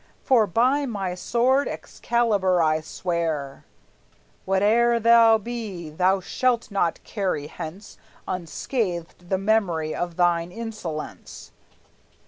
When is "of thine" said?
9.93-10.51